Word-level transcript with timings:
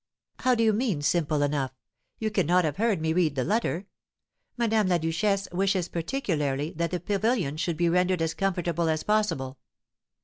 "How 0.39 0.55
do 0.55 0.63
you 0.63 0.73
mean, 0.73 1.03
simple 1.03 1.43
enough? 1.43 1.73
you 2.17 2.31
cannot 2.31 2.65
have 2.65 2.77
heard 2.77 2.99
me 2.99 3.13
read 3.13 3.35
the 3.35 3.43
letter. 3.43 3.85
Madame 4.57 4.87
la 4.87 4.97
Duchesse 4.97 5.47
wishes 5.51 5.89
particularly 5.89 6.71
'that 6.71 6.89
the 6.89 6.99
pavilion 6.99 7.55
should 7.55 7.77
be 7.77 7.87
rendered 7.87 8.23
as 8.23 8.33
comfortable 8.33 8.89
as 8.89 9.03
possible.' 9.03 9.59